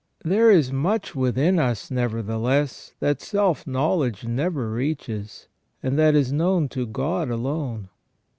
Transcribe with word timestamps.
There 0.25 0.49
is 0.49 0.71
much 0.71 1.13
within 1.15 1.59
us, 1.59 1.91
neverthe 1.91 2.41
less, 2.41 2.95
that 3.01 3.21
self 3.21 3.67
knowledge 3.67 4.25
never 4.25 4.71
reaches, 4.71 5.47
and 5.83 5.95
that 5.99 6.15
is 6.15 6.33
known 6.33 6.69
to 6.69 6.87
God 6.87 7.29
alone. 7.29 7.87